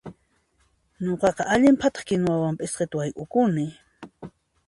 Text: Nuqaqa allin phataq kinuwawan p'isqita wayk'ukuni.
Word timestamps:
Nuqaqa 1.05 1.43
allin 1.53 1.75
phataq 1.81 2.03
kinuwawan 2.07 2.57
p'isqita 2.59 2.95
wayk'ukuni. 2.99 3.65